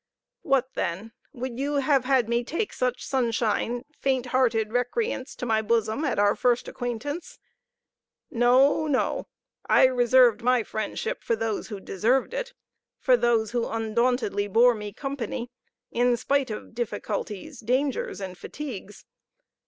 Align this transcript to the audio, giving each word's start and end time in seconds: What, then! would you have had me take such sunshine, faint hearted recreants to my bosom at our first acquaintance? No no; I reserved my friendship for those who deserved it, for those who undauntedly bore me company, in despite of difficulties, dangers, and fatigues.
What, 0.41 0.73
then! 0.73 1.11
would 1.31 1.59
you 1.59 1.73
have 1.75 2.05
had 2.05 2.27
me 2.27 2.43
take 2.43 2.73
such 2.73 3.05
sunshine, 3.05 3.85
faint 3.99 4.25
hearted 4.25 4.73
recreants 4.73 5.35
to 5.35 5.45
my 5.45 5.61
bosom 5.61 6.03
at 6.05 6.17
our 6.17 6.35
first 6.35 6.67
acquaintance? 6.67 7.37
No 8.31 8.87
no; 8.87 9.27
I 9.69 9.83
reserved 9.85 10.41
my 10.41 10.63
friendship 10.63 11.21
for 11.23 11.35
those 11.35 11.67
who 11.67 11.79
deserved 11.79 12.33
it, 12.33 12.51
for 12.97 13.15
those 13.15 13.51
who 13.51 13.67
undauntedly 13.67 14.47
bore 14.47 14.73
me 14.73 14.91
company, 14.91 15.51
in 15.91 16.09
despite 16.09 16.49
of 16.49 16.73
difficulties, 16.73 17.59
dangers, 17.59 18.19
and 18.19 18.35
fatigues. 18.35 19.05